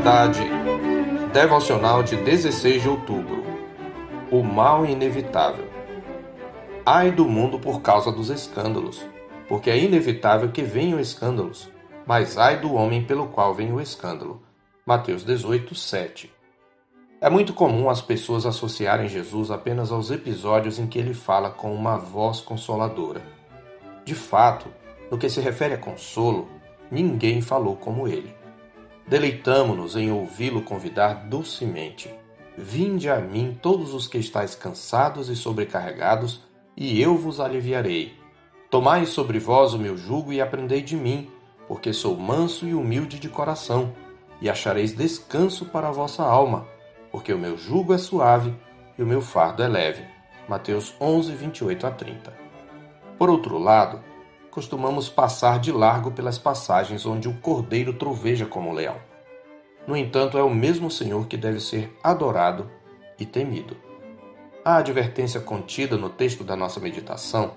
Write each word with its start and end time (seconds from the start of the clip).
Verdade. 0.00 0.40
Devocional 1.30 2.02
de 2.02 2.16
16 2.16 2.80
de 2.80 2.88
outubro. 2.88 3.44
O 4.30 4.42
mal 4.42 4.86
inevitável. 4.86 5.66
Ai 6.86 7.12
do 7.12 7.26
mundo 7.26 7.58
por 7.58 7.82
causa 7.82 8.10
dos 8.10 8.30
escândalos, 8.30 9.04
porque 9.46 9.68
é 9.68 9.78
inevitável 9.78 10.50
que 10.50 10.62
venham 10.62 10.98
escândalos, 10.98 11.70
mas 12.06 12.38
ai 12.38 12.58
do 12.58 12.72
homem 12.72 13.04
pelo 13.04 13.28
qual 13.28 13.54
vem 13.54 13.74
o 13.74 13.78
escândalo. 13.78 14.40
Mateus 14.86 15.22
18, 15.22 15.74
7. 15.74 16.32
É 17.20 17.28
muito 17.28 17.52
comum 17.52 17.90
as 17.90 18.00
pessoas 18.00 18.46
associarem 18.46 19.06
Jesus 19.06 19.50
apenas 19.50 19.92
aos 19.92 20.10
episódios 20.10 20.78
em 20.78 20.86
que 20.86 20.98
ele 20.98 21.12
fala 21.12 21.50
com 21.50 21.74
uma 21.74 21.98
voz 21.98 22.40
consoladora. 22.40 23.20
De 24.02 24.14
fato, 24.14 24.66
no 25.10 25.18
que 25.18 25.28
se 25.28 25.42
refere 25.42 25.74
a 25.74 25.78
consolo, 25.78 26.48
ninguém 26.90 27.42
falou 27.42 27.76
como 27.76 28.08
ele. 28.08 28.39
Deleitamo-nos 29.10 29.96
em 29.96 30.12
ouvi-lo 30.12 30.62
convidar 30.62 31.26
docemente: 31.26 32.08
Vinde 32.56 33.10
a 33.10 33.16
mim 33.16 33.58
todos 33.60 33.92
os 33.92 34.06
que 34.06 34.18
estáis 34.18 34.54
cansados 34.54 35.28
e 35.28 35.34
sobrecarregados, 35.34 36.42
e 36.76 37.02
eu 37.02 37.16
vos 37.16 37.40
aliviarei. 37.40 38.14
Tomai 38.70 39.06
sobre 39.06 39.40
vós 39.40 39.74
o 39.74 39.80
meu 39.80 39.96
jugo 39.96 40.32
e 40.32 40.40
aprendei 40.40 40.80
de 40.80 40.94
mim, 40.94 41.28
porque 41.66 41.92
sou 41.92 42.16
manso 42.16 42.68
e 42.68 42.72
humilde 42.72 43.18
de 43.18 43.28
coração, 43.28 43.92
e 44.40 44.48
achareis 44.48 44.92
descanso 44.92 45.64
para 45.64 45.88
a 45.88 45.92
vossa 45.92 46.22
alma, 46.22 46.68
porque 47.10 47.32
o 47.32 47.38
meu 47.38 47.58
jugo 47.58 47.92
é 47.92 47.98
suave 47.98 48.54
e 48.96 49.02
o 49.02 49.06
meu 49.06 49.20
fardo 49.20 49.64
é 49.64 49.66
leve. 49.66 50.04
Mateus 50.48 50.94
11, 51.00 51.34
28 51.34 51.84
a 51.84 51.90
30. 51.90 52.32
Por 53.18 53.28
outro 53.28 53.58
lado, 53.58 54.04
costumamos 54.50 55.08
passar 55.08 55.58
de 55.58 55.70
largo 55.70 56.10
pelas 56.10 56.38
passagens 56.38 57.06
onde 57.06 57.28
o 57.28 57.34
cordeiro 57.34 57.92
troveja 57.92 58.46
como 58.46 58.72
leão. 58.72 58.96
No 59.86 59.96
entanto, 59.96 60.36
é 60.36 60.42
o 60.42 60.54
mesmo 60.54 60.90
Senhor 60.90 61.26
que 61.26 61.36
deve 61.36 61.60
ser 61.60 61.96
adorado 62.02 62.70
e 63.18 63.24
temido. 63.24 63.76
A 64.64 64.76
advertência 64.76 65.40
contida 65.40 65.96
no 65.96 66.10
texto 66.10 66.44
da 66.44 66.54
nossa 66.54 66.80
meditação 66.80 67.52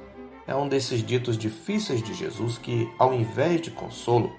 é 0.47 0.55
um 0.55 0.67
desses 0.67 1.05
ditos 1.05 1.37
difíceis 1.37 2.01
de 2.01 2.13
Jesus 2.13 2.57
que, 2.57 2.89
ao 2.97 3.13
invés 3.13 3.61
de 3.61 3.71
consolo, 3.71 4.31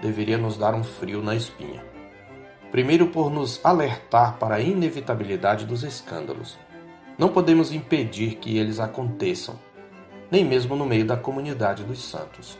deveria 0.00 0.38
nos 0.38 0.56
dar 0.56 0.74
um 0.74 0.84
frio 0.84 1.22
na 1.22 1.34
espinha. 1.34 1.84
Primeiro, 2.70 3.08
por 3.08 3.30
nos 3.30 3.64
alertar 3.64 4.36
para 4.38 4.56
a 4.56 4.60
inevitabilidade 4.60 5.64
dos 5.64 5.82
escândalos. 5.82 6.58
Não 7.16 7.28
podemos 7.28 7.72
impedir 7.72 8.34
que 8.36 8.58
eles 8.58 8.78
aconteçam, 8.78 9.58
nem 10.30 10.44
mesmo 10.44 10.76
no 10.76 10.84
meio 10.84 11.06
da 11.06 11.16
comunidade 11.16 11.84
dos 11.84 12.02
santos. 12.04 12.58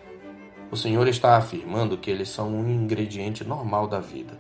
O 0.70 0.76
Senhor 0.76 1.06
está 1.08 1.36
afirmando 1.36 1.96
que 1.96 2.10
eles 2.10 2.28
são 2.28 2.48
um 2.48 2.68
ingrediente 2.68 3.44
normal 3.44 3.86
da 3.86 4.00
vida. 4.00 4.38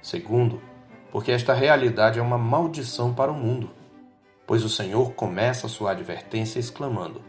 Segundo, 0.00 0.62
porque 1.10 1.32
esta 1.32 1.52
realidade 1.52 2.18
é 2.18 2.22
uma 2.22 2.38
maldição 2.38 3.12
para 3.12 3.30
o 3.30 3.34
mundo, 3.34 3.70
pois 4.46 4.64
o 4.64 4.68
Senhor 4.68 5.12
começa 5.12 5.68
sua 5.68 5.90
advertência 5.90 6.58
exclamando: 6.58 7.20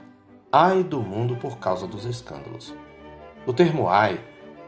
Ai 0.51 0.83
do 0.83 1.01
mundo 1.01 1.35
por 1.35 1.57
causa 1.57 1.85
dos 1.85 2.05
escândalos. 2.05 2.73
O 3.45 3.53
termo 3.53 3.89
ai 3.89 4.19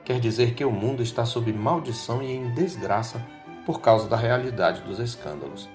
quer 0.04 0.20
dizer 0.20 0.54
que 0.54 0.66
o 0.66 0.72
mundo 0.72 1.02
está 1.04 1.26
sob 1.26 1.52
maldição 1.54 2.22
e 2.22 2.32
em 2.32 2.54
desgraça 2.54 3.26
por 3.66 3.80
causa 3.80 4.08
da 4.08 4.18
realidade 4.18 4.82
dos 4.82 5.00
escândalos. 5.00 5.70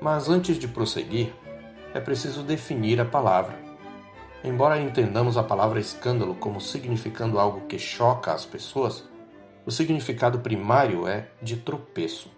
Mas 0.00 0.28
antes 0.28 0.56
de 0.56 0.66
prosseguir, 0.66 1.32
é 1.92 2.00
preciso 2.00 2.42
definir 2.42 3.00
a 3.00 3.04
palavra. 3.04 3.69
Embora 4.42 4.80
entendamos 4.80 5.36
a 5.36 5.42
palavra 5.42 5.78
escândalo 5.78 6.34
como 6.34 6.60
significando 6.60 7.38
algo 7.38 7.66
que 7.66 7.78
choca 7.78 8.32
as 8.32 8.46
pessoas, 8.46 9.04
o 9.66 9.70
significado 9.70 10.38
primário 10.38 11.06
é 11.06 11.28
de 11.42 11.58
tropeço. 11.58 12.30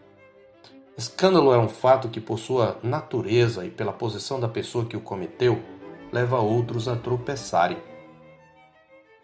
Escândalo 0.98 1.52
é 1.52 1.58
um 1.58 1.68
fato 1.68 2.08
que, 2.08 2.20
por 2.20 2.38
sua 2.38 2.76
natureza 2.82 3.64
e 3.64 3.70
pela 3.70 3.92
posição 3.92 4.40
da 4.40 4.48
pessoa 4.48 4.84
que 4.84 4.96
o 4.96 5.00
cometeu, 5.00 5.62
leva 6.12 6.40
outros 6.40 6.88
a 6.88 6.96
tropeçarem. 6.96 7.78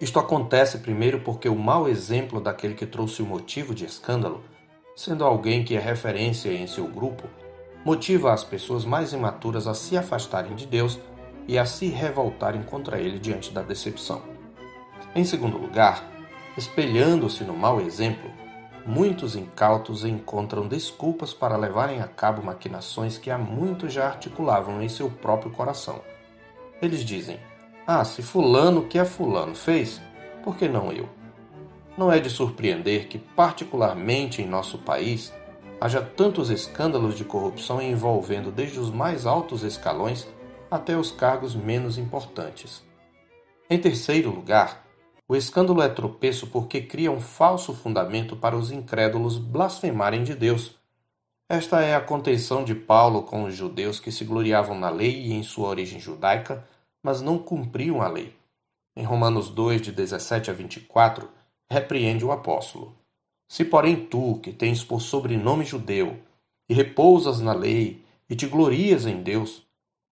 Isto 0.01 0.21
acontece 0.21 0.79
primeiro 0.79 1.21
porque 1.21 1.49
o 1.49 1.57
mau 1.57 1.89
exemplo 1.89 2.41
daquele 2.41 2.75
que 2.75 2.87
trouxe 2.87 3.21
o 3.21 3.27
motivo 3.27 3.75
de 3.75 3.85
escândalo, 3.85 4.45
sendo 4.95 5.25
alguém 5.25 5.65
que 5.65 5.75
é 5.75 5.81
referência 5.81 6.51
em 6.51 6.69
seu 6.69 6.87
grupo, 6.87 7.25
motiva 7.85 8.33
as 8.33 8.45
pessoas 8.45 8.85
mais 8.85 9.13
imaturas 9.13 9.67
a 9.67 9.75
se 9.75 9.97
afastarem 9.97 10.55
de 10.55 10.67
Deus 10.67 10.99
e 11.49 11.59
a 11.59 11.65
se 11.65 11.87
revoltarem 11.87 12.63
contra 12.63 13.01
ele 13.01 13.19
diante 13.19 13.51
da 13.51 13.63
decepção. 13.63 14.23
Em 15.15 15.25
segundo 15.25 15.57
lugar, 15.57 16.07
espelhando-se 16.59 17.43
no 17.43 17.55
mau 17.57 17.81
exemplo, 17.81 18.31
muitos 18.87 19.35
incautos 19.35 20.05
encontram 20.05 20.69
desculpas 20.69 21.33
para 21.33 21.57
levarem 21.57 22.03
a 22.03 22.07
cabo 22.07 22.43
maquinações 22.43 23.17
que 23.17 23.31
há 23.31 23.39
muito 23.39 23.89
já 23.89 24.07
articulavam 24.07 24.83
em 24.83 24.89
seu 24.91 25.11
próprio 25.11 25.51
coração. 25.51 26.03
Eles 26.83 27.03
dizem: 27.03 27.41
Ah, 27.87 28.05
se 28.05 28.23
Fulano 28.23 28.83
que 28.83 28.99
é 28.99 29.05
Fulano 29.07 29.55
fez, 29.55 30.01
por 30.45 30.55
que 30.55 30.69
não 30.69 30.93
eu? 30.93 31.09
Não 31.97 32.13
é 32.13 32.21
de 32.21 32.29
surpreender 32.31 33.09
que, 33.09 33.19
particularmente 33.19 34.43
em 34.43 34.47
nosso 34.47 34.79
país, 34.79 35.33
haja 35.81 36.01
tantos 36.01 36.51
escândalos 36.51 37.17
de 37.17 37.25
corrupção 37.25 37.81
envolvendo 37.81 38.53
desde 38.53 38.79
os 38.79 38.91
mais 38.91 39.27
altos 39.27 39.65
escalões 39.65 40.29
até 40.71 40.97
os 40.97 41.11
cargos 41.11 41.55
menos 41.55 41.99
importantes. 41.99 42.83
Em 43.71 43.79
terceiro 43.79 44.31
lugar, 44.31 44.87
o 45.29 45.37
escândalo 45.37 45.83
é 45.83 45.89
tropeço 45.89 46.47
porque 46.47 46.81
cria 46.81 47.13
um 47.13 47.21
falso 47.21 47.75
fundamento 47.75 48.35
para 48.35 48.57
os 48.57 48.71
incrédulos 48.71 49.37
blasfemarem 49.37 50.25
de 50.25 50.35
Deus. 50.35 50.75
Esta 51.51 51.83
é 51.83 51.95
a 51.95 52.01
contenção 52.01 52.65
de 52.65 52.75
Paulo 52.75 53.23
com 53.23 53.45
os 53.45 53.55
judeus 53.55 54.01
que 54.01 54.11
se 54.11 54.25
gloriavam 54.25 54.79
na 54.79 54.89
lei 54.89 55.27
e 55.27 55.33
em 55.35 55.43
sua 55.43 55.69
origem 55.69 56.01
judaica, 56.01 56.67
mas 57.03 57.21
não 57.21 57.39
cumpriam 57.39 58.01
a 58.01 58.09
lei. 58.09 58.35
Em 58.97 59.05
Romanos 59.05 59.51
2, 59.51 59.83
de 59.83 59.93
17 59.93 60.51
a 60.51 60.55
24, 60.55 61.29
repreende 61.71 62.25
o 62.25 62.33
apóstolo. 62.33 62.97
Se, 63.47 63.65
porém, 63.65 64.07
tu, 64.07 64.41
que 64.43 64.53
tens 64.53 64.83
por 64.83 65.01
sobrenome 65.01 65.65
judeu, 65.65 66.19
e 66.69 66.75
repousas 66.75 67.41
na 67.41 67.53
lei, 67.53 68.03
e 68.29 68.37
te 68.37 68.47
glorias 68.47 69.07
em 69.07 69.23
Deus, 69.23 69.68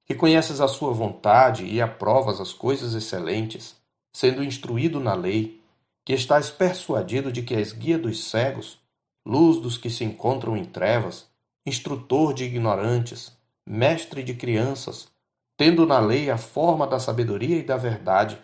que 0.06 0.14
conheces 0.14 0.60
a 0.60 0.68
sua 0.68 0.92
vontade 0.92 1.66
e 1.66 1.82
aprovas 1.82 2.40
as 2.40 2.52
coisas 2.52 2.94
excelentes, 2.94 3.74
sendo 4.12 4.42
instruído 4.42 5.00
na 5.00 5.14
lei, 5.14 5.60
que 6.04 6.12
estás 6.12 6.48
persuadido 6.48 7.32
de 7.32 7.42
que 7.42 7.54
és 7.54 7.72
guia 7.72 7.98
dos 7.98 8.30
cegos, 8.30 8.78
luz 9.26 9.60
dos 9.60 9.76
que 9.76 9.90
se 9.90 10.04
encontram 10.04 10.56
em 10.56 10.64
trevas, 10.64 11.26
instrutor 11.66 12.32
de 12.32 12.44
ignorantes, 12.44 13.36
mestre 13.68 14.22
de 14.22 14.34
crianças, 14.34 15.08
tendo 15.56 15.84
na 15.84 15.98
lei 15.98 16.30
a 16.30 16.38
forma 16.38 16.86
da 16.86 17.00
sabedoria 17.00 17.58
e 17.58 17.64
da 17.64 17.76
verdade, 17.76 18.38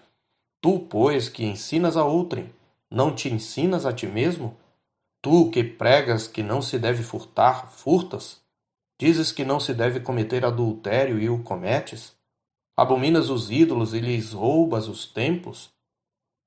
tu, 0.61 0.81
pois, 0.81 1.29
que 1.29 1.45
ensinas 1.45 1.97
a 1.97 2.05
outrem, 2.05 2.53
não 2.91 3.15
te 3.15 3.33
ensinas 3.33 3.87
a 3.87 3.93
ti 3.93 4.09
mesmo? 4.09 4.57
Tu 5.23 5.49
que 5.51 5.63
pregas 5.63 6.27
que 6.27 6.43
não 6.43 6.61
se 6.61 6.77
deve 6.81 7.05
furtar, 7.05 7.71
furtas? 7.71 8.42
Dizes 9.03 9.33
que 9.33 9.45
não 9.45 9.59
se 9.59 9.75
deve 9.75 9.99
cometer 9.99 10.45
adultério 10.45 11.19
e 11.19 11.29
o 11.29 11.43
cometes? 11.43 12.13
Abominas 12.77 13.31
os 13.31 13.51
ídolos 13.51 13.95
e 13.95 13.99
lhes 13.99 14.33
roubas 14.33 14.87
os 14.87 15.07
templos? 15.07 15.71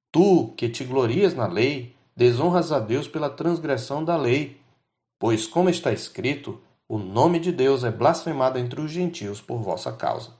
Tu, 0.10 0.54
que 0.56 0.70
te 0.70 0.86
glorias 0.86 1.36
na 1.36 1.48
lei, 1.48 1.94
desonras 2.16 2.72
a 2.72 2.80
Deus 2.80 3.10
pela 3.10 3.30
transgressão 3.30 4.06
da 4.06 4.16
lei. 4.16 4.58
Pois, 5.20 5.46
como 5.46 5.70
está 5.70 5.92
escrito, 5.92 6.58
o 6.88 6.98
nome 6.98 7.42
de 7.42 7.52
Deus 7.52 7.84
é 7.84 7.92
blasfemado 7.92 8.58
entre 8.58 8.80
os 8.80 8.90
gentios 8.90 9.42
por 9.42 9.58
vossa 9.58 9.92
causa. 9.92 10.32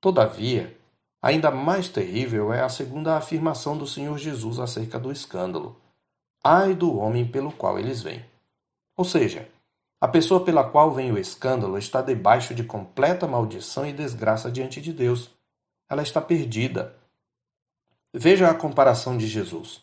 Todavia, 0.00 0.76
ainda 1.22 1.52
mais 1.52 1.88
terrível 1.88 2.52
é 2.52 2.62
a 2.62 2.68
segunda 2.68 3.16
afirmação 3.16 3.78
do 3.78 3.86
Senhor 3.86 4.18
Jesus 4.18 4.58
acerca 4.58 4.98
do 4.98 5.12
escândalo. 5.12 5.80
Ai 6.42 6.74
do 6.74 6.98
homem 6.98 7.24
pelo 7.24 7.52
qual 7.52 7.78
eles 7.78 8.02
vêm. 8.02 8.24
Ou 8.96 9.04
seja, 9.04 9.48
a 10.02 10.08
pessoa 10.08 10.44
pela 10.44 10.68
qual 10.68 10.90
vem 10.90 11.12
o 11.12 11.16
escândalo 11.16 11.78
está 11.78 12.02
debaixo 12.02 12.56
de 12.56 12.64
completa 12.64 13.28
maldição 13.28 13.86
e 13.86 13.92
desgraça 13.92 14.50
diante 14.50 14.80
de 14.80 14.92
Deus. 14.92 15.30
Ela 15.88 16.02
está 16.02 16.20
perdida. 16.20 16.96
Veja 18.12 18.50
a 18.50 18.54
comparação 18.54 19.16
de 19.16 19.28
Jesus. 19.28 19.80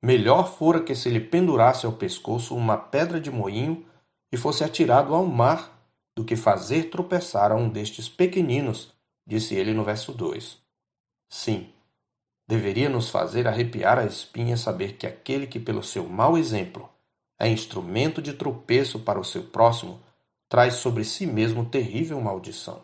Melhor 0.00 0.48
fora 0.48 0.80
que 0.80 0.94
se 0.94 1.10
lhe 1.10 1.18
pendurasse 1.18 1.86
ao 1.86 1.92
pescoço 1.92 2.54
uma 2.54 2.76
pedra 2.76 3.20
de 3.20 3.32
moinho 3.32 3.84
e 4.30 4.36
fosse 4.36 4.62
atirado 4.62 5.12
ao 5.12 5.26
mar, 5.26 5.76
do 6.16 6.24
que 6.24 6.36
fazer 6.36 6.84
tropeçar 6.84 7.50
a 7.50 7.56
um 7.56 7.68
destes 7.68 8.08
pequeninos, 8.08 8.94
disse 9.26 9.56
ele 9.56 9.74
no 9.74 9.82
verso 9.82 10.12
2. 10.12 10.56
Sim, 11.28 11.68
deveria 12.46 12.88
nos 12.88 13.10
fazer 13.10 13.48
arrepiar 13.48 13.98
a 13.98 14.04
espinha 14.04 14.56
saber 14.56 14.92
que 14.92 15.04
aquele 15.04 15.48
que, 15.48 15.58
pelo 15.58 15.82
seu 15.82 16.08
mau 16.08 16.38
exemplo, 16.38 16.88
é 17.38 17.48
instrumento 17.48 18.20
de 18.20 18.32
tropeço 18.32 18.98
para 18.98 19.20
o 19.20 19.24
seu 19.24 19.44
próximo, 19.44 20.00
traz 20.48 20.74
sobre 20.74 21.04
si 21.04 21.26
mesmo 21.26 21.64
terrível 21.64 22.20
maldição. 22.20 22.82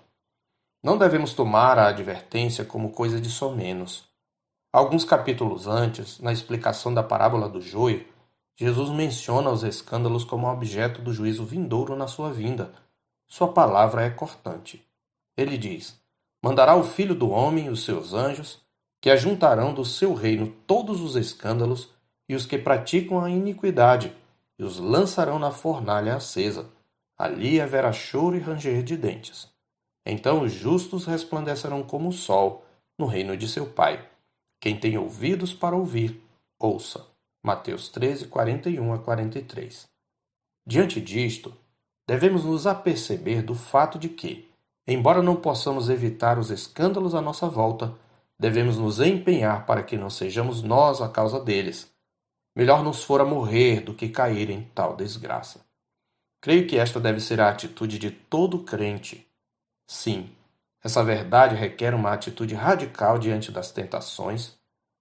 Não 0.83 0.99
devemos 0.99 1.33
tomar 1.33 1.79
a 1.79 1.89
advertência 1.89 2.65
como 2.65 2.91
coisa 2.91 3.21
de 3.21 3.31
somenos. 3.31 4.05
Alguns 4.73 5.05
capítulos 5.05 5.67
antes, 5.67 6.21
na 6.21 6.33
explicação 6.33 6.93
da 6.93 7.03
parábola 7.03 7.49
do 7.49 7.61
joio, 7.61 8.07
Jesus 8.57 8.91
menciona 8.91 9.51
os 9.51 9.65
escândalos 9.65 10.25
como 10.25 10.47
objeto 10.47 11.01
do 11.03 11.13
juízo 11.13 11.45
vindouro 11.45 11.97
na 11.97 12.07
sua 12.07 12.31
vinda. 12.33 12.73
Sua 13.27 13.49
palavra 13.49 14.05
é 14.05 14.11
cortante. 14.11 14.85
Ele 15.37 15.59
diz: 15.59 15.99
Mandará 16.43 16.77
o 16.77 16.85
Filho 16.85 17.15
do 17.15 17.31
Homem 17.31 17.69
os 17.69 17.85
seus 17.85 18.13
anjos, 18.13 18.61
que 19.01 19.11
ajuntarão 19.11 19.75
do 19.75 19.85
seu 19.85 20.15
reino 20.15 20.55
todos 20.67 21.01
os 21.01 21.17
escândalos 21.17 21.89
e 22.29 22.35
os 22.35 22.47
que 22.47 22.59
praticam 22.59 23.25
a 23.25 23.31
iniquidade, 23.31 24.15
e 24.59 24.65
os 24.65 24.79
lançarão 24.79 25.39
na 25.39 25.51
fornalha 25.51 26.17
acesa. 26.17 26.71
Ali 27.17 27.61
haverá 27.61 27.93
choro 27.93 28.37
e 28.37 28.41
ranger 28.41 28.83
de 28.83 28.97
dentes. 28.97 29.49
Então 30.05 30.43
os 30.43 30.53
justos 30.53 31.07
resplandecerão 31.07 31.83
como 31.83 32.09
o 32.09 32.13
sol 32.13 32.65
no 32.99 33.07
reino 33.07 33.37
de 33.37 33.49
seu 33.49 33.67
Pai. 33.67 34.09
Quem 34.61 34.79
tem 34.79 34.99
ouvidos 34.99 35.53
para 35.53 35.77
ouvir, 35.77 36.23
ouça. 36.59 37.07
Mateus 37.43 37.89
13, 37.89 38.29
41 38.29 38.93
a 38.93 38.99
43. 38.99 39.87
Diante 40.67 41.01
disto, 41.01 41.55
devemos 42.07 42.45
nos 42.45 42.67
aperceber 42.67 43.45
do 43.45 43.55
fato 43.55 43.99
de 43.99 44.09
que, 44.09 44.49
Embora 44.87 45.23
não 45.23 45.37
possamos 45.37 45.89
evitar 45.89 46.39
os 46.39 46.51
escândalos 46.51 47.15
à 47.15 47.21
nossa 47.21 47.49
volta, 47.49 47.95
devemos 48.39 48.77
nos 48.77 49.01
empenhar 49.01 49.65
para 49.65 49.83
que 49.83 49.97
não 49.97 50.11
sejamos 50.11 50.63
nós 50.63 51.01
a 51.01 51.09
causa 51.09 51.41
deles. 51.41 51.91
Melhor 52.55 52.85
nos 52.85 53.03
fora 53.03 53.25
morrer 53.25 53.81
do 53.81 53.93
que 53.93 54.09
cair 54.09 54.49
em 54.49 54.63
tal 54.75 54.95
desgraça. 54.95 55.65
Creio 56.41 56.67
que 56.67 56.79
esta 56.79 57.01
deve 57.01 57.21
ser 57.21 57.41
a 57.41 57.49
atitude 57.49 57.99
de 57.99 58.11
todo 58.11 58.61
crente. 58.61 59.27
Sim, 59.87 60.31
essa 60.83 61.03
verdade 61.03 61.55
requer 61.55 61.95
uma 61.95 62.13
atitude 62.13 62.55
radical 62.55 63.19
diante 63.19 63.51
das 63.51 63.73
tentações, 63.73 64.53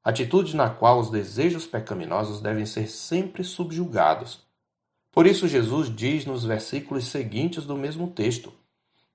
atitude 0.01 0.55
na 0.55 0.69
qual 0.69 1.00
os 1.00 1.09
desejos 1.09 1.67
pecaminosos 1.67 2.39
devem 2.39 2.65
ser 2.65 2.88
sempre 2.88 3.44
subjugados. 3.44 4.39
Por 5.11 5.27
isso, 5.27 5.47
Jesus 5.47 5.94
diz 5.94 6.25
nos 6.25 6.45
versículos 6.45 7.05
seguintes 7.07 7.65
do 7.65 7.75
mesmo 7.75 8.09
texto: 8.09 8.51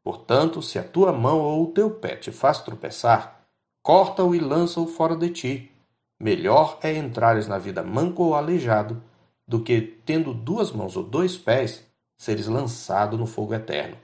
Portanto, 0.03 0.63
se 0.63 0.79
a 0.79 0.85
tua 0.85 1.13
mão 1.13 1.41
ou 1.41 1.65
o 1.65 1.73
teu 1.73 1.91
pé 1.91 2.15
te 2.15 2.31
faz 2.31 2.61
tropeçar, 2.61 3.41
corta-o 3.83 4.35
e 4.35 4.39
lança-o 4.39 4.87
fora 4.87 5.17
de 5.17 5.31
ti. 5.31 5.73
Melhor 6.21 6.79
é 6.83 6.97
entrares 6.97 7.47
na 7.47 7.59
vida 7.59 7.83
manco 7.83 8.25
ou 8.25 8.35
aleijado, 8.35 9.01
do 9.47 9.61
que, 9.63 9.81
tendo 9.81 10.35
duas 10.35 10.73
mãos 10.73 10.97
ou 10.97 11.03
dois 11.03 11.37
pés, 11.39 11.87
seres 12.17 12.47
lançado 12.49 13.17
no 13.17 13.27
fogo 13.27 13.55
eterno. 13.55 13.97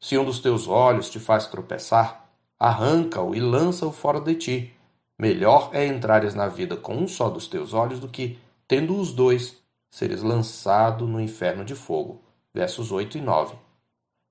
Se 0.00 0.18
um 0.18 0.24
dos 0.24 0.40
teus 0.40 0.66
olhos 0.68 1.08
te 1.08 1.18
faz 1.18 1.46
tropeçar, 1.46 2.28
arranca-o 2.58 3.34
e 3.34 3.40
lança-o 3.40 3.92
fora 3.92 4.20
de 4.20 4.34
ti. 4.34 4.74
Melhor 5.18 5.70
é 5.72 5.86
entrares 5.86 6.34
na 6.34 6.48
vida 6.48 6.76
com 6.76 6.96
um 6.96 7.08
só 7.08 7.30
dos 7.30 7.46
teus 7.46 7.72
olhos 7.72 8.00
do 8.00 8.08
que, 8.08 8.38
tendo 8.66 8.98
os 8.98 9.12
dois, 9.12 9.56
seres 9.90 10.22
lançado 10.22 11.06
no 11.06 11.20
inferno 11.20 11.64
de 11.64 11.74
fogo. 11.74 12.20
Versos 12.52 12.90
8 12.90 13.18
e 13.18 13.20
9. 13.20 13.56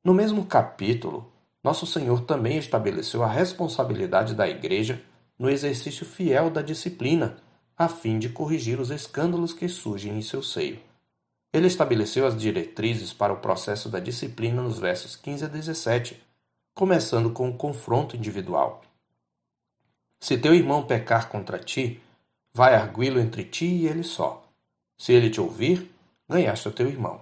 No 0.03 0.13
mesmo 0.13 0.45
capítulo, 0.45 1.31
Nosso 1.63 1.87
Senhor 1.87 2.21
também 2.21 2.57
estabeleceu 2.57 3.23
a 3.23 3.27
responsabilidade 3.27 4.35
da 4.35 4.47
Igreja 4.47 5.01
no 5.37 5.49
exercício 5.49 6.05
fiel 6.05 6.49
da 6.49 6.61
disciplina, 6.61 7.37
a 7.77 7.89
fim 7.89 8.19
de 8.19 8.29
corrigir 8.29 8.79
os 8.79 8.91
escândalos 8.91 9.53
que 9.53 9.67
surgem 9.67 10.17
em 10.17 10.21
seu 10.21 10.43
seio. 10.43 10.79
Ele 11.51 11.67
estabeleceu 11.67 12.25
as 12.25 12.37
diretrizes 12.37 13.13
para 13.13 13.33
o 13.33 13.39
processo 13.39 13.89
da 13.89 13.99
disciplina 13.99 14.61
nos 14.61 14.79
versos 14.79 15.15
15 15.15 15.45
a 15.45 15.47
17, 15.47 16.21
começando 16.73 17.31
com 17.31 17.49
o 17.49 17.57
confronto 17.57 18.15
individual. 18.15 18.81
Se 20.21 20.37
teu 20.37 20.55
irmão 20.55 20.85
pecar 20.85 21.29
contra 21.29 21.59
ti, 21.59 22.01
vai 22.53 22.75
arguí-lo 22.75 23.19
entre 23.19 23.43
ti 23.43 23.65
e 23.65 23.87
ele 23.87 24.03
só. 24.03 24.47
Se 24.97 25.13
ele 25.13 25.29
te 25.29 25.41
ouvir, 25.41 25.91
ganhaste 26.29 26.67
o 26.67 26.71
teu 26.71 26.87
irmão. 26.87 27.21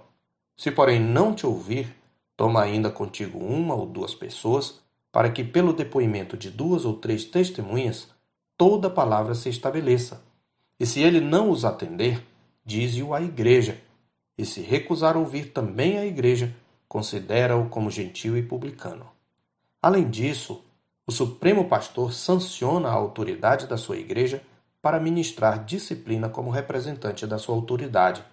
Se, 0.56 0.70
porém, 0.70 1.00
não 1.00 1.34
te 1.34 1.46
ouvir, 1.46 1.94
Toma 2.42 2.62
ainda 2.62 2.90
contigo 2.90 3.38
uma 3.38 3.74
ou 3.74 3.86
duas 3.86 4.16
pessoas, 4.16 4.81
para 5.12 5.30
que, 5.30 5.44
pelo 5.44 5.72
depoimento 5.72 6.36
de 6.36 6.50
duas 6.50 6.84
ou 6.84 6.94
três 6.96 7.24
testemunhas, 7.24 8.08
toda 8.56 8.90
palavra 8.90 9.34
se 9.34 9.48
estabeleça. 9.48 10.24
E 10.80 10.86
se 10.86 11.00
ele 11.00 11.20
não 11.20 11.50
os 11.50 11.64
atender, 11.64 12.26
dize-o 12.64 13.14
à 13.14 13.20
igreja. 13.20 13.78
E 14.36 14.46
se 14.46 14.62
recusar 14.62 15.16
ouvir 15.16 15.52
também 15.52 15.98
a 15.98 16.06
igreja, 16.06 16.56
considera-o 16.88 17.68
como 17.68 17.90
gentil 17.90 18.36
e 18.36 18.42
publicano. 18.42 19.06
Além 19.80 20.08
disso, 20.08 20.64
o 21.06 21.12
Supremo 21.12 21.68
Pastor 21.68 22.12
sanciona 22.12 22.88
a 22.88 22.92
autoridade 22.92 23.66
da 23.66 23.76
sua 23.76 23.98
igreja 23.98 24.42
para 24.80 24.98
ministrar 24.98 25.64
disciplina 25.64 26.28
como 26.28 26.50
representante 26.50 27.26
da 27.26 27.38
sua 27.38 27.54
autoridade. 27.54 28.24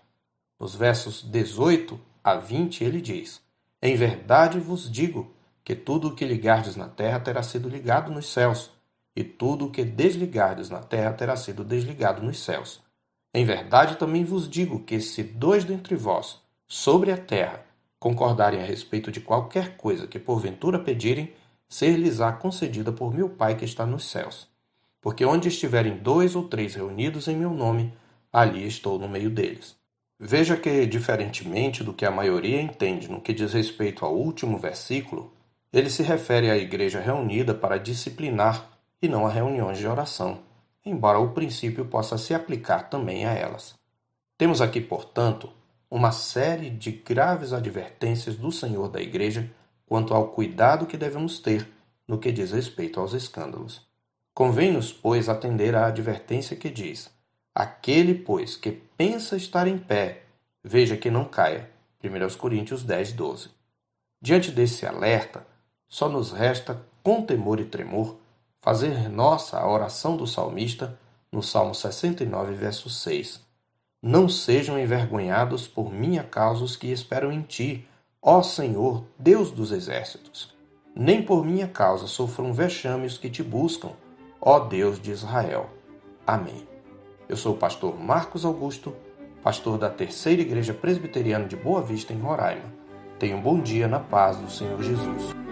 Nos 0.60 0.76
versos 0.76 1.22
18 1.22 2.00
a 2.24 2.36
20, 2.36 2.84
ele 2.84 3.02
diz: 3.02 3.42
em 3.82 3.96
verdade 3.96 4.60
vos 4.60 4.92
digo 4.92 5.32
que 5.70 5.76
tudo 5.76 6.08
o 6.08 6.16
que 6.16 6.26
ligardes 6.26 6.76
na 6.76 6.88
terra 6.88 7.20
terá 7.20 7.44
sido 7.44 7.70
ligado 7.70 8.12
nos 8.12 8.34
céus, 8.34 8.72
e 9.16 9.24
tudo 9.24 9.68
o 9.68 9.70
que 9.70 9.84
desligardes 9.84 10.68
na 10.68 10.80
terra 10.80 11.14
terá 11.14 11.36
sido 11.36 11.64
desligado 11.64 12.24
nos 12.24 12.40
céus. 12.40 12.82
Em 13.32 13.46
verdade 13.46 13.96
também 13.96 14.24
vos 14.24 14.50
digo 14.50 14.80
que 14.80 15.00
se 15.00 15.22
dois 15.22 15.64
dentre 15.64 15.96
vós, 15.96 16.42
sobre 16.68 17.12
a 17.12 17.18
terra, 17.18 17.64
concordarem 18.00 18.60
a 18.60 18.66
respeito 18.66 19.12
de 19.12 19.22
qualquer 19.22 19.78
coisa 19.78 20.08
que 20.08 20.18
porventura 20.18 20.80
pedirem, 20.80 21.32
ser-lhes-á 21.68 22.32
concedida 22.32 22.92
por 22.92 23.14
meu 23.14 23.30
Pai 23.30 23.56
que 23.56 23.64
está 23.64 23.86
nos 23.86 24.10
céus. 24.10 24.48
Porque 25.00 25.24
onde 25.24 25.50
estiverem 25.50 26.00
dois 26.00 26.36
ou 26.36 26.48
três 26.48 26.74
reunidos 26.74 27.28
em 27.28 27.36
meu 27.36 27.54
nome, 27.54 27.94
ali 28.34 28.66
estou 28.66 28.98
no 28.98 29.08
meio 29.08 29.30
deles. 29.30 29.76
Veja 30.20 30.58
que, 30.58 30.88
diferentemente 30.88 31.84
do 31.84 31.94
que 31.94 32.08
a 32.08 32.12
maioria 32.12 32.60
entende 32.60 33.08
no 33.08 33.22
que 33.22 33.36
diz 33.36 33.54
respeito 33.54 34.04
ao 34.04 34.16
último 34.16 34.58
versículo, 34.58 35.32
ele 35.72 35.90
se 35.90 36.02
refere 36.02 36.50
à 36.50 36.58
igreja 36.58 37.00
reunida 37.00 37.54
para 37.54 37.78
disciplinar 37.78 38.70
e 39.02 39.08
não 39.08 39.26
a 39.26 39.30
reuniões 39.30 39.78
de 39.78 39.88
oração, 39.88 40.40
embora 40.86 41.20
o 41.20 41.32
princípio 41.32 41.86
possa 41.86 42.18
se 42.18 42.34
aplicar 42.34 42.90
também 42.90 43.26
a 43.26 43.34
elas. 43.34 43.76
Temos 44.38 44.62
aqui, 44.62 44.82
portanto, 44.82 45.52
uma 45.92 46.12
série 46.12 46.70
de 46.70 46.92
graves 46.92 47.54
advertências 47.54 48.36
do 48.36 48.52
Senhor 48.52 48.90
da 48.90 49.02
Igreja 49.02 49.50
quanto 49.86 50.14
ao 50.14 50.30
cuidado 50.30 50.86
que 50.86 50.98
devemos 50.98 51.40
ter 51.40 51.68
no 52.08 52.18
que 52.18 52.32
diz 52.32 52.52
respeito 52.52 53.00
aos 53.00 53.14
escândalos. 53.14 53.88
Convém-nos, 54.34 54.94
pois, 54.94 55.28
atender 55.28 55.76
à 55.76 55.88
advertência 55.88 56.56
que 56.56 56.70
diz: 56.70 57.12
Aquele, 57.54 58.16
pois, 58.16 58.56
que 58.56 58.72
pensa 58.72 59.36
estar 59.36 59.68
em 59.68 59.78
pé, 59.78 60.24
veja 60.64 60.96
que 60.96 61.12
não 61.12 61.26
caia. 61.26 61.70
1 62.04 62.38
Coríntios 62.38 62.84
10, 62.84 63.14
12. 63.14 63.50
Diante 64.22 64.52
desse 64.52 64.86
alerta, 64.86 65.46
só 65.90 66.08
nos 66.08 66.32
resta, 66.32 66.80
com 67.04 67.24
temor 67.24 67.60
e 67.60 67.66
tremor, 67.66 68.18
fazer 68.62 69.10
nossa 69.10 69.58
a 69.58 69.68
oração 69.68 70.16
do 70.16 70.28
salmista 70.28 70.98
no 71.32 71.42
Salmo 71.42 71.74
69, 71.74 72.54
verso 72.54 72.90
6. 72.90 73.42
Não 74.02 74.30
sejam 74.30 74.80
envergonhados 74.80 75.68
por 75.68 75.92
minha 75.92 76.24
causa 76.24 76.64
os 76.64 76.76
que 76.76 76.88
esperam 76.88 77.32
em 77.32 77.42
ti, 77.42 77.86
ó 78.22 78.42
Senhor, 78.42 79.04
Deus 79.18 79.52
dos 79.52 79.72
exércitos. 79.72 80.54
Nem 80.96 81.22
por 81.22 81.44
minha 81.44 81.68
causa 81.68 82.08
sofram 82.08 82.54
vexame 82.54 83.08
os 83.08 83.18
que 83.18 83.30
te 83.30 83.44
buscam, 83.44 83.92
ó 84.40 84.60
Deus 84.60 85.02
de 85.02 85.12
Israel. 85.12 85.70
Amém. 86.26 86.68
Eu 87.28 87.36
sou 87.36 87.56
o 87.56 87.58
pastor 87.58 88.00
Marcos 88.00 88.46
Augusto, 88.46 88.96
pastor 89.42 89.78
da 89.78 89.90
Terceira 89.90 90.42
Igreja 90.42 90.74
Presbiteriana 90.74 91.46
de 91.46 91.56
Boa 91.56 91.82
Vista, 91.82 92.14
em 92.14 92.20
Roraima. 92.20 92.74
Tenha 93.18 93.36
um 93.36 93.42
bom 93.42 93.60
dia 93.60 93.88
na 93.88 94.00
paz 94.00 94.38
do 94.38 94.50
Senhor 94.50 94.82
Jesus. 94.82 95.49